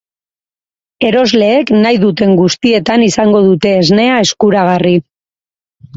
[1.09, 4.99] Erosleek nahi duten guztietan izango dute esnea eskuragarri.